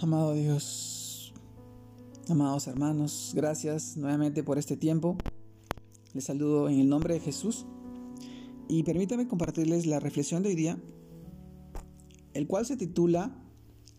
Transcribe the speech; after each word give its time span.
Amado 0.00 0.32
Dios, 0.32 1.34
amados 2.28 2.68
hermanos, 2.68 3.32
gracias 3.34 3.96
nuevamente 3.96 4.44
por 4.44 4.56
este 4.56 4.76
tiempo. 4.76 5.16
Les 6.14 6.22
saludo 6.22 6.68
en 6.68 6.78
el 6.78 6.88
nombre 6.88 7.14
de 7.14 7.20
Jesús 7.20 7.66
y 8.68 8.84
permítame 8.84 9.26
compartirles 9.26 9.86
la 9.86 9.98
reflexión 9.98 10.44
de 10.44 10.50
hoy 10.50 10.54
día, 10.54 10.78
el 12.32 12.46
cual 12.46 12.64
se 12.64 12.76
titula 12.76 13.42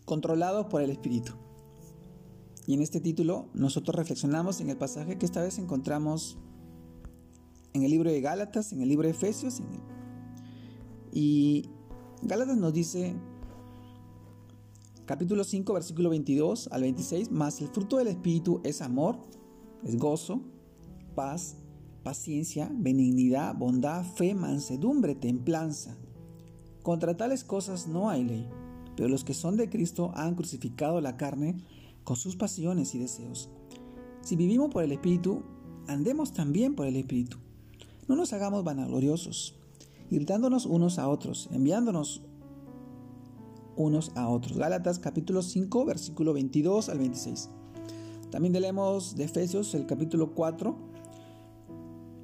Controlados 0.06 0.68
por 0.68 0.82
el 0.82 0.90
Espíritu. 0.90 1.34
Y 2.66 2.76
en 2.76 2.82
este 2.82 3.02
título 3.02 3.50
nosotros 3.54 3.94
reflexionamos 3.94 4.62
en 4.62 4.70
el 4.70 4.78
pasaje 4.78 5.18
que 5.18 5.26
esta 5.26 5.42
vez 5.42 5.60
encontramos 5.60 6.38
en 7.74 7.84
el 7.84 7.92
libro 7.92 8.10
de 8.10 8.22
Gálatas, 8.22 8.72
en 8.72 8.82
el 8.82 8.88
libro 8.88 9.06
de 9.06 9.12
Efesios. 9.12 9.62
Y 11.12 11.70
Gálatas 12.22 12.56
nos 12.56 12.72
dice, 12.72 13.18
capítulo 15.10 15.44
5, 15.44 15.74
versículo 15.74 16.12
22 16.12 16.70
al 16.72 16.84
26, 16.84 17.32
más 17.32 17.60
el 17.62 17.70
fruto 17.70 17.98
del 17.98 18.10
Espíritu 18.10 18.62
es 18.64 18.80
amor, 18.80 19.18
es 19.84 19.98
gozo, 19.98 20.40
paz, 21.16 21.56
paciencia, 22.04 22.70
benignidad, 22.72 23.56
bondad, 23.56 24.04
fe, 24.06 24.36
mansedumbre, 24.36 25.16
templanza. 25.16 25.98
Contra 26.84 27.18
tales 27.18 27.44
cosas 27.44 27.88
no 27.88 28.12
hay 28.12 28.24
ley, 28.24 28.48
pero 28.96 29.10
los 29.10 29.24
que 29.24 29.34
son 29.34 29.58
de 29.58 29.68
Cristo 29.68 30.12
han 30.14 30.36
crucificado 30.36 31.02
la 31.02 31.18
carne 31.18 31.56
con 32.04 32.16
sus 32.16 32.36
pasiones 32.36 32.94
y 32.94 33.00
deseos. 33.00 33.50
Si 34.22 34.36
vivimos 34.36 34.70
por 34.70 34.84
el 34.84 34.92
Espíritu, 34.92 35.42
andemos 35.88 36.34
también 36.34 36.76
por 36.76 36.86
el 36.86 36.98
Espíritu. 36.98 37.38
No 38.08 38.16
nos 38.16 38.32
hagamos 38.32 38.64
vanagloriosos, 38.64 39.56
irritándonos 40.12 40.68
unos 40.68 41.00
a 41.00 41.10
otros, 41.10 41.50
enviándonos 41.52 42.22
unos 43.80 44.12
a 44.16 44.28
otros. 44.28 44.58
Gálatas 44.58 45.00
capítulo 45.00 45.42
5, 45.42 45.86
versículo 45.86 46.34
22 46.34 46.90
al 46.90 47.00
26. 47.00 47.50
También 48.30 48.54
leemos 48.54 49.16
de 49.16 49.24
Efesios 49.24 49.74
el 49.74 49.86
capítulo 49.86 50.36
4, 50.36 50.76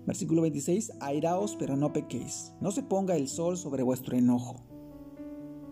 versículo 0.05 0.41
26, 0.43 0.91
airaos 0.99 1.55
pero 1.57 1.77
no 1.77 1.93
pequéis, 1.93 2.51
no 2.61 2.71
se 2.71 2.83
ponga 2.83 3.15
el 3.15 3.27
sol 3.27 3.57
sobre 3.57 3.83
vuestro 3.83 4.15
enojo. 4.17 4.63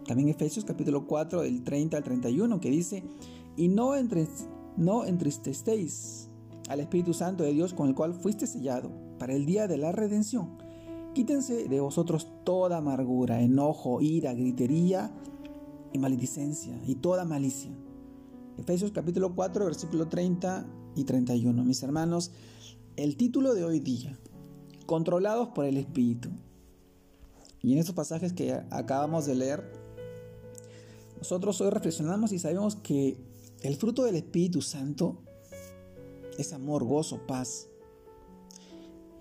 También 0.08 0.30
Efesios 0.30 0.66
capítulo 0.66 1.06
4, 1.06 1.42
del 1.42 1.64
30 1.64 1.98
al 1.98 2.04
31, 2.04 2.60
que 2.60 2.70
dice, 2.70 3.04
y 3.56 3.68
no, 3.68 3.92
no 4.78 5.06
entristestéis 5.06 6.30
al 6.70 6.80
Espíritu 6.80 7.14
Santo 7.14 7.44
de 7.44 7.54
Dios 7.54 7.74
con 7.74 7.90
el 7.90 7.96
cual 7.96 8.14
fuiste 8.14 8.48
sellado 8.48 8.90
para 9.20 9.34
el 9.34 9.46
día 9.46 9.68
de 9.68 9.78
la 9.78 9.92
redención. 9.92 10.58
Quítense 11.14 11.68
de 11.68 11.80
vosotros 11.80 12.28
toda 12.44 12.78
amargura, 12.78 13.42
enojo, 13.42 14.02
ira, 14.02 14.34
gritería 14.34 15.14
y 15.94 16.00
maledicencia 16.00 16.78
y 16.86 16.96
toda 16.96 17.24
malicia. 17.24 17.72
Efesios 18.58 18.92
capítulo 18.92 19.34
4, 19.34 19.66
versículo 19.66 20.08
30 20.08 20.66
y 20.96 21.06
31. 21.06 21.64
Mis 21.64 21.82
hermanos, 21.84 22.32
el 22.96 23.16
título 23.16 23.54
de 23.54 23.64
hoy 23.64 23.80
día, 23.80 24.20
controlados 24.86 25.50
por 25.50 25.66
el 25.66 25.78
Espíritu. 25.78 26.30
Y 27.62 27.74
en 27.74 27.80
estos 27.80 27.96
pasajes 27.96 28.34
que 28.34 28.54
acabamos 28.70 29.26
de 29.26 29.36
leer, 29.36 29.72
nosotros 31.18 31.62
hoy 31.62 31.70
reflexionamos 31.70 32.32
y 32.32 32.40
sabemos 32.40 32.76
que 32.76 33.18
el 33.62 33.76
fruto 33.78 34.04
del 34.04 34.16
Espíritu 34.16 34.62
Santo 34.62 35.24
es 36.38 36.54
amor, 36.54 36.84
gozo, 36.84 37.26
paz. 37.26 37.68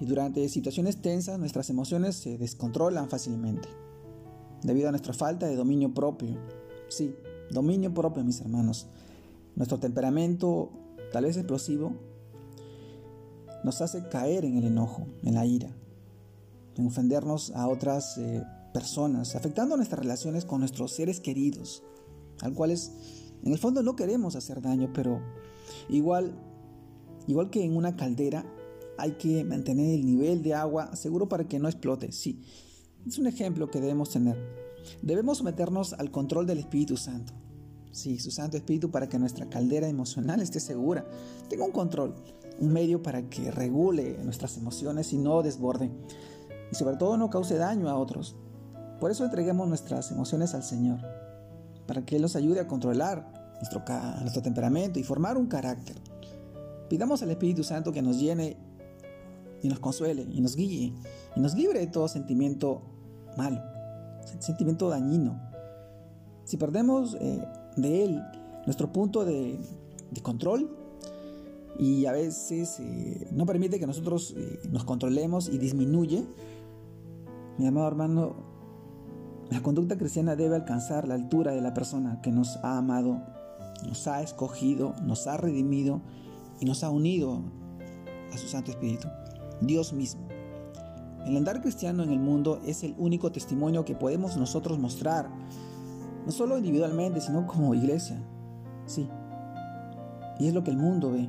Y 0.01 0.07
durante 0.07 0.49
situaciones 0.49 1.01
tensas 1.01 1.39
nuestras 1.39 1.71
emociones 1.71 2.17
se 2.17 2.37
descontrolan 2.39 3.09
fácilmente, 3.09 3.69
debido 4.63 4.89
a 4.89 4.91
nuestra 4.91 5.15
falta 5.15 5.47
de 5.47 5.55
dominio 5.55 5.95
propio. 5.95 6.37
Sí, 6.93 7.15
dominio 7.51 7.95
propio, 7.95 8.23
mis 8.23 8.41
hermanos. 8.43 8.87
Nuestro 9.57 9.79
temperamento, 9.79 10.71
tal 11.11 11.25
vez 11.25 11.39
explosivo, 11.39 11.95
nos 13.65 13.81
hace 13.81 14.07
caer 14.11 14.45
en 14.45 14.59
el 14.59 14.65
enojo, 14.65 15.07
en 15.23 15.35
la 15.35 15.47
ira, 15.47 15.75
en 16.77 16.87
ofendernos 16.87 17.51
a 17.53 17.67
otras 17.67 18.19
eh, 18.19 18.43
personas, 18.75 19.35
afectando 19.37 19.77
nuestras 19.77 20.01
relaciones 20.01 20.45
con 20.45 20.61
nuestros 20.61 20.93
seres 20.93 21.19
queridos, 21.19 21.83
al 22.43 22.53
cuales 22.53 22.93
en 23.43 23.53
el 23.53 23.59
fondo 23.59 23.83
no 23.83 23.97
queremos 23.97 24.37
hacer 24.37 24.61
daño, 24.61 24.91
pero 24.93 25.19
igual, 25.89 26.35
igual 27.27 27.49
que 27.49 27.65
en 27.65 27.75
una 27.75 27.97
caldera, 27.97 28.45
hay 28.99 29.13
que 29.13 29.45
mantener 29.45 29.95
el 29.95 30.05
nivel 30.05 30.43
de 30.43 30.53
agua 30.53 30.95
seguro 30.95 31.27
para 31.27 31.49
que 31.49 31.59
no 31.59 31.69
explote. 31.69 32.13
Sí, 32.13 32.43
es 33.07 33.17
un 33.17 33.27
ejemplo 33.27 33.71
que 33.71 33.81
debemos 33.81 34.11
tener. 34.11 34.37
Debemos 35.03 35.39
someternos 35.39 35.93
al 35.95 36.11
control 36.11 36.47
del 36.47 36.59
Espíritu 36.59 36.97
Santo. 36.97 37.33
Sí, 37.91 38.19
su 38.19 38.31
Santo 38.31 38.57
Espíritu 38.57 38.91
para 38.91 39.09
que 39.09 39.19
nuestra 39.19 39.49
caldera 39.49 39.89
emocional 39.89 40.41
esté 40.41 40.61
segura. 40.61 41.07
Tenga 41.49 41.65
un 41.65 41.73
control, 41.73 42.15
un 42.59 42.73
medio 42.73 43.03
para 43.03 43.29
que 43.29 43.51
regule 43.51 44.19
nuestras 44.25 44.57
emociones 44.57 45.13
y 45.13 45.19
no 45.19 45.43
desborde. 45.43 45.91
Y 46.71 46.75
sobre 46.75 46.97
todo 46.97 47.17
no 47.17 47.29
cause 47.29 47.57
daño 47.57 47.89
a 47.89 47.99
otros. 47.99 48.37
Por 48.99 49.11
eso 49.11 49.25
entreguemos 49.25 49.69
nuestras 49.69 50.11
emociones 50.11 50.55
al 50.55 50.63
Señor 50.63 51.01
para 51.87 52.05
que 52.05 52.17
Él 52.17 52.23
nos 52.23 52.37
ayude 52.37 52.61
a 52.61 52.67
controlar 52.67 53.53
nuestro, 53.57 53.83
nuestro 54.21 54.43
temperamento 54.43 54.99
y 54.99 55.03
formar 55.03 55.37
un 55.37 55.47
carácter. 55.47 55.97
Pidamos 56.89 57.23
al 57.23 57.31
Espíritu 57.31 57.65
Santo 57.65 57.93
que 57.93 58.03
nos 58.03 58.19
llene 58.19 58.57
y 59.63 59.69
nos 59.69 59.81
consuele 59.81 60.27
y 60.31 60.41
nos 60.41 60.57
guíe 60.57 60.95
y 61.35 61.41
nos 61.41 61.55
libre 61.55 61.81
de 61.81 61.87
todo 61.87 62.09
sentimiento 62.09 62.83
malo, 63.37 63.63
sentimiento 64.39 64.89
dañino. 64.89 65.41
Si 66.45 66.57
perdemos 66.57 67.17
eh, 67.21 67.45
de 67.77 68.05
Él 68.05 68.23
nuestro 68.67 68.93
punto 68.93 69.25
de, 69.25 69.59
control 70.23 70.71
y 71.79 72.05
a 72.05 72.13
veces 72.13 72.79
eh, 72.81 73.29
no 73.33 73.47
permite 73.47 73.79
que 73.81 73.87
nosotros 73.87 74.35
eh, 74.37 74.61
nos 74.71 74.85
controlemos 74.85 75.49
y 75.49 75.59
disminuye, 75.59 76.25
mi 77.59 77.67
amado 77.67 77.89
hermano, 77.89 78.35
la 79.51 79.63
conducta 79.63 79.97
cristiana 79.97 80.37
debe 80.37 80.57
alcanzar 80.57 81.09
la 81.09 81.15
altura 81.15 81.53
de 81.53 81.61
la 81.61 81.75
persona 81.75 82.21
que 82.23 82.31
nos 82.31 82.57
ha 82.63 82.79
amado, 82.79 83.23
nos 83.87 84.07
ha 84.07 84.23
escogido, 84.23 84.95
nos 85.03 85.27
ha 85.27 85.37
redimido 85.37 86.03
y 86.61 86.67
nos 86.67 86.85
ha 86.85 86.91
unido 86.91 87.43
a 88.33 88.39
su 88.39 88.49
Santo 88.49 88.71
Espíritu, 88.71 89.09
Dios 89.61 89.93
mismo. 89.93 90.32
El 91.27 91.37
andar 91.37 91.61
cristiano 91.61 92.03
en 92.03 92.11
el 92.11 92.19
mundo 92.19 92.61
es 92.67 92.83
el 92.83 92.95
único 92.99 93.31
testimonio 93.31 93.85
que 93.85 93.95
podemos 93.95 94.37
nosotros 94.37 94.79
mostrar, 94.79 95.29
no 96.25 96.33
solo 96.33 96.59
individualmente, 96.59 97.21
sino 97.21 97.47
como 97.47 97.75
iglesia. 97.75 98.21
Sí. 98.87 99.09
Y 100.39 100.49
es 100.49 100.55
lo 100.55 100.65
que 100.65 100.71
el 100.71 100.77
mundo 100.77 101.13
ve. 101.13 101.29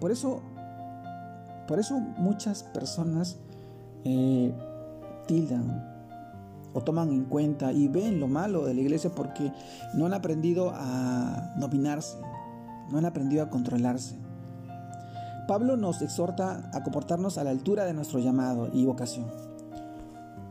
Por 0.00 0.10
eso, 0.10 0.42
por 1.68 1.78
eso 1.78 1.98
muchas 2.18 2.64
personas 2.64 3.38
eh, 4.04 4.52
tildan 5.26 5.94
o 6.74 6.80
toman 6.80 7.10
en 7.10 7.24
cuenta 7.24 7.72
y 7.72 7.88
ven 7.88 8.18
lo 8.18 8.26
malo 8.26 8.64
de 8.64 8.74
la 8.74 8.80
iglesia 8.80 9.10
porque 9.14 9.52
no 9.94 10.06
han 10.06 10.14
aprendido 10.14 10.72
a 10.74 11.54
dominarse, 11.56 12.18
no 12.90 12.98
han 12.98 13.04
aprendido 13.06 13.44
a 13.44 13.50
controlarse. 13.50 14.18
Pablo 15.46 15.76
nos 15.76 16.00
exhorta 16.00 16.70
a 16.72 16.82
comportarnos 16.82 17.36
a 17.36 17.44
la 17.44 17.50
altura 17.50 17.84
de 17.84 17.92
nuestro 17.92 18.18
llamado 18.18 18.70
y 18.72 18.86
vocación. 18.86 19.26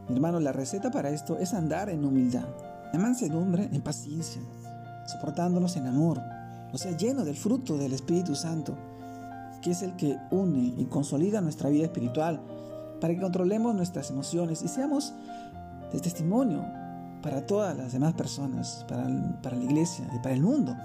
Mi 0.07 0.15
hermano, 0.15 0.39
la 0.39 0.51
receta 0.51 0.91
para 0.91 1.09
esto 1.09 1.37
es 1.39 1.53
andar 1.53 1.89
en 1.89 2.05
humildad, 2.05 2.45
en 2.93 3.01
mansedumbre, 3.01 3.69
en 3.71 3.81
paciencia, 3.81 4.41
soportándonos 5.07 5.77
en 5.77 5.87
amor, 5.87 6.21
o 6.71 6.77
sea, 6.77 6.95
lleno 6.95 7.25
del 7.25 7.35
fruto 7.35 7.77
del 7.77 7.93
Espíritu 7.93 8.35
Santo, 8.35 8.75
que 9.63 9.71
es 9.71 9.81
el 9.81 9.95
que 9.95 10.17
une 10.29 10.73
y 10.77 10.85
consolida 10.85 11.41
nuestra 11.41 11.69
vida 11.69 11.85
espiritual, 11.85 12.39
para 13.01 13.15
que 13.15 13.21
controlemos 13.21 13.73
nuestras 13.73 14.11
emociones 14.11 14.61
y 14.61 14.67
seamos 14.67 15.13
de 15.91 15.99
testimonio 15.99 16.63
para 17.23 17.45
todas 17.47 17.75
las 17.75 17.93
demás 17.93 18.13
personas, 18.13 18.85
para, 18.87 19.07
la 19.07 19.63
iglesia 19.63 20.05
y 20.13 20.19
para 20.19 20.35
el 20.35 20.41
mundo. 20.41 20.75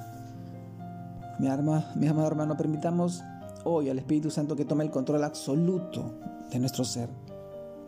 Mi, 1.38 1.48
arma, 1.48 1.84
mi 1.94 2.06
amado 2.06 2.28
hermano, 2.28 2.56
permitamos 2.56 3.22
hoy 3.64 3.88
al 3.88 3.98
Espíritu 3.98 4.30
Santo 4.30 4.56
que 4.56 4.64
tome 4.64 4.84
el 4.84 4.90
control 4.90 5.24
absoluto 5.24 6.14
de 6.50 6.58
nuestro 6.58 6.84
ser, 6.84 7.08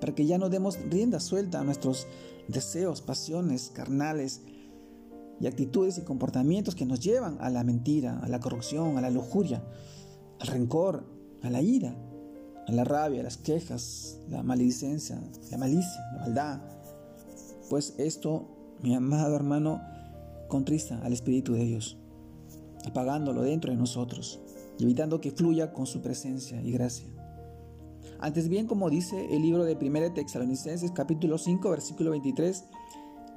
para 0.01 0.15
que 0.15 0.27
ya 0.27 0.39
no 0.39 0.49
demos 0.49 0.79
rienda 0.89 1.21
suelta 1.21 1.61
a 1.61 1.65
nuestros 1.65 2.07
deseos, 2.49 3.03
pasiones 3.03 3.71
carnales 3.75 4.43
y 5.41 5.47
actitudes 5.47 5.99
y 5.99 6.03
comportamientos 6.03 6.75
que 6.75 6.87
nos 6.87 7.01
llevan 7.01 7.39
a 7.41 7.51
la 7.51 7.65
mentira, 7.65 8.19
a 8.21 8.29
la 8.29 8.41
corrupción, 8.41 8.99
a 8.99 9.01
la 9.01 9.11
lujuria, 9.11 9.63
al 10.39 10.47
rencor, 10.49 11.05
a 11.43 11.51
la 11.51 11.63
ira, 11.63 11.97
a 12.67 12.73
la 12.73 12.85
rabia, 12.85 13.21
a 13.21 13.25
las 13.25 13.37
quejas, 13.37 14.21
la 14.29 14.43
maledicencia, 14.43 15.21
la 15.51 15.59
malicia, 15.59 16.01
la 16.15 16.21
maldad, 16.21 16.61
pues 17.71 17.95
esto, 17.99 18.77
mi 18.83 18.95
amado 18.95 19.35
hermano, 19.35 19.81
contrista 20.49 21.01
al 21.03 21.13
Espíritu 21.13 21.55
de 21.55 21.65
Dios, 21.65 21.97
apagándolo 22.85 23.43
dentro 23.43 23.71
de 23.71 23.79
nosotros 23.79 24.41
evitando 24.83 25.21
que 25.21 25.31
fluya 25.31 25.73
con 25.73 25.87
su 25.87 26.01
presencia 26.03 26.61
y 26.63 26.73
gracia. 26.73 27.09
Antes 28.19 28.49
bien, 28.49 28.67
como 28.67 28.91
dice 28.91 29.35
el 29.35 29.43
libro 29.43 29.65
de 29.65 29.75
1 29.75 30.13
Tesalonicenses 30.13 30.93
capítulo 30.93 31.39
5 31.39 31.71
versículo 31.71 32.11
23, 32.11 32.65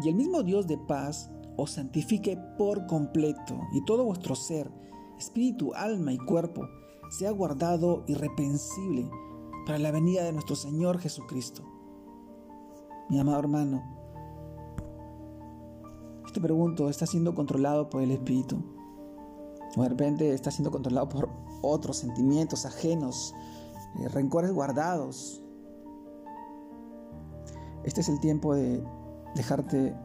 y 0.03 0.09
el 0.09 0.15
mismo 0.15 0.43
Dios 0.43 0.67
de 0.67 0.77
paz 0.77 1.29
os 1.55 1.71
santifique 1.71 2.37
por 2.57 2.85
completo 2.87 3.59
y 3.73 3.83
todo 3.85 4.05
vuestro 4.05 4.35
ser, 4.35 4.69
espíritu, 5.17 5.73
alma 5.73 6.11
y 6.13 6.17
cuerpo, 6.17 6.67
sea 7.09 7.31
guardado 7.31 8.03
irrepensible 8.07 9.09
para 9.65 9.79
la 9.79 9.91
venida 9.91 10.23
de 10.23 10.33
nuestro 10.33 10.55
Señor 10.55 10.99
Jesucristo. 10.99 11.63
Mi 13.09 13.19
amado 13.19 13.39
hermano, 13.39 13.93
te 16.33 16.41
pregunto, 16.41 16.89
¿está 16.89 17.05
siendo 17.05 17.35
controlado 17.35 17.89
por 17.89 18.01
el 18.01 18.09
Espíritu? 18.09 18.63
O 19.75 19.81
de 19.81 19.89
repente 19.89 20.33
está 20.33 20.51
siendo 20.51 20.71
controlado 20.71 21.09
por 21.09 21.29
otros 21.61 21.97
sentimientos 21.97 22.65
ajenos, 22.65 23.33
eh, 23.99 24.07
rencores 24.09 24.51
guardados. 24.51 25.41
Este 27.83 28.01
es 28.01 28.09
el 28.09 28.19
tiempo 28.19 28.53
de 28.53 28.83
dejarte 29.35 29.95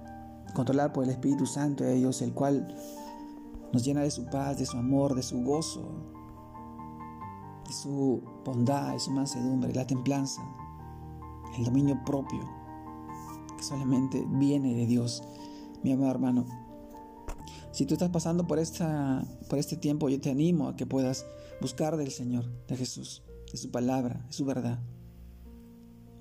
controlar 0.55 0.93
por 0.93 1.05
el 1.05 1.11
Espíritu 1.11 1.47
Santo 1.47 1.85
de 1.85 1.94
Dios, 1.94 2.23
el 2.23 2.32
cual 2.32 2.75
nos 3.73 3.85
llena 3.85 4.00
de 4.00 4.11
su 4.11 4.25
paz, 4.26 4.59
de 4.59 4.67
su 4.67 4.76
amor, 4.76 5.15
de 5.15 5.23
su 5.23 5.43
gozo, 5.43 5.82
de 7.67 7.73
su 7.73 8.23
bondad, 8.44 8.93
de 8.93 8.99
su 8.99 9.11
mansedumbre, 9.11 9.75
la 9.75 9.87
templanza, 9.87 10.43
el 11.56 11.64
dominio 11.64 12.03
propio, 12.05 12.41
que 13.56 13.62
solamente 13.62 14.25
viene 14.29 14.75
de 14.75 14.87
Dios, 14.87 15.23
mi 15.82 15.93
amado 15.93 16.11
hermano. 16.11 16.68
Si 17.73 17.87
tú 17.87 17.94
estás 17.94 18.11
pasando 18.11 18.47
por, 18.47 18.59
esta, 18.59 19.25
por 19.49 19.59
este 19.59 19.76
tiempo, 19.76 20.09
yo 20.09 20.20
te 20.20 20.31
animo 20.31 20.69
a 20.69 20.76
que 20.76 20.87
puedas 20.87 21.26
buscar 21.61 21.97
del 21.97 22.11
Señor, 22.11 22.44
de 22.67 22.76
Jesús, 22.76 23.23
de 23.53 23.59
su 23.59 23.70
palabra, 23.70 24.25
de 24.26 24.32
su 24.32 24.44
verdad, 24.44 24.81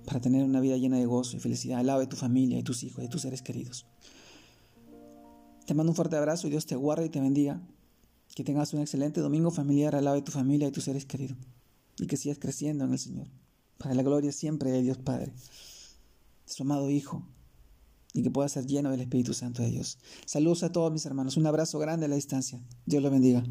para 0.05 0.19
tener 0.21 0.43
una 0.43 0.59
vida 0.59 0.77
llena 0.77 0.97
de 0.97 1.05
gozo 1.05 1.37
y 1.37 1.39
felicidad 1.39 1.79
al 1.79 1.87
lado 1.87 1.99
de 1.99 2.07
tu 2.07 2.15
familia, 2.15 2.57
de 2.57 2.63
tus 2.63 2.83
hijos, 2.83 3.01
de 3.01 3.09
tus 3.09 3.21
seres 3.21 3.41
queridos. 3.41 3.85
Te 5.65 5.73
mando 5.73 5.91
un 5.91 5.95
fuerte 5.95 6.15
abrazo 6.15 6.47
y 6.47 6.49
Dios 6.49 6.65
te 6.65 6.75
guarde 6.75 7.07
y 7.07 7.09
te 7.09 7.19
bendiga. 7.19 7.61
Que 8.33 8.43
tengas 8.43 8.73
un 8.73 8.81
excelente 8.81 9.19
domingo 9.19 9.51
familiar 9.51 9.95
al 9.95 10.05
lado 10.05 10.15
de 10.15 10.21
tu 10.21 10.31
familia 10.31 10.67
y 10.67 10.71
tus 10.71 10.85
seres 10.85 11.05
queridos. 11.05 11.37
Y 11.99 12.07
que 12.07 12.15
sigas 12.15 12.37
creciendo 12.39 12.85
en 12.85 12.93
el 12.93 12.99
Señor. 12.99 13.27
Para 13.77 13.93
la 13.93 14.03
gloria 14.03 14.31
siempre 14.31 14.71
de 14.71 14.81
Dios 14.81 14.97
Padre, 14.97 15.33
de 15.33 16.53
su 16.53 16.63
amado 16.63 16.89
Hijo, 16.89 17.27
y 18.13 18.23
que 18.23 18.31
pueda 18.31 18.49
ser 18.49 18.65
lleno 18.65 18.91
del 18.91 19.01
Espíritu 19.01 19.33
Santo 19.33 19.61
de 19.61 19.69
Dios. 19.69 19.99
Saludos 20.25 20.63
a 20.63 20.71
todos 20.71 20.91
mis 20.91 21.05
hermanos. 21.05 21.37
Un 21.37 21.45
abrazo 21.45 21.79
grande 21.79 22.05
a 22.05 22.09
la 22.09 22.15
distancia. 22.15 22.61
Dios 22.85 23.03
los 23.03 23.11
bendiga. 23.11 23.43